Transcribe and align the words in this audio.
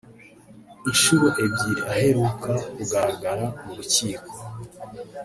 Inshuro 0.89 1.27
ebyiri 1.43 1.81
aheruka 1.93 2.51
kugaragara 2.73 3.45
mu 3.63 3.71
rukiko 3.77 4.29